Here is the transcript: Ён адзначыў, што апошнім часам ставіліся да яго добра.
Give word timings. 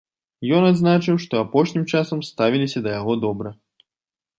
Ён 0.59 0.63
адзначыў, 0.69 1.21
што 1.27 1.33
апошнім 1.45 1.85
часам 1.95 2.27
ставіліся 2.33 2.79
да 2.87 2.99
яго 3.01 3.13
добра. 3.29 3.49